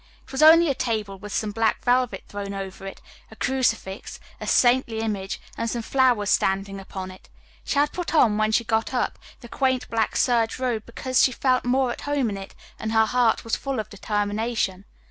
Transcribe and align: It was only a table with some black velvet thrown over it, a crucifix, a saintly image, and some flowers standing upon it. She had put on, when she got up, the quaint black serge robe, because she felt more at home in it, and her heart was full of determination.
It 0.23 0.31
was 0.31 0.41
only 0.41 0.67
a 0.67 0.73
table 0.73 1.19
with 1.19 1.31
some 1.31 1.51
black 1.51 1.85
velvet 1.85 2.23
thrown 2.27 2.55
over 2.55 2.87
it, 2.87 2.99
a 3.29 3.35
crucifix, 3.35 4.19
a 4.39 4.47
saintly 4.47 4.97
image, 4.99 5.39
and 5.55 5.69
some 5.69 5.83
flowers 5.83 6.31
standing 6.31 6.79
upon 6.79 7.11
it. 7.11 7.29
She 7.63 7.77
had 7.77 7.91
put 7.91 8.15
on, 8.15 8.35
when 8.35 8.51
she 8.51 8.63
got 8.63 8.95
up, 8.95 9.19
the 9.41 9.47
quaint 9.47 9.87
black 9.91 10.15
serge 10.17 10.57
robe, 10.57 10.87
because 10.87 11.21
she 11.21 11.31
felt 11.31 11.65
more 11.65 11.91
at 11.91 12.01
home 12.01 12.31
in 12.31 12.37
it, 12.37 12.55
and 12.79 12.91
her 12.93 13.05
heart 13.05 13.43
was 13.43 13.55
full 13.55 13.79
of 13.79 13.91
determination. 13.91 14.85